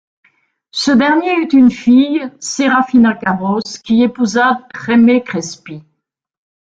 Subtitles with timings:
[0.71, 5.83] Ce dernier eut une fille, Serafina Carròs qui épousa Jaime Crespí.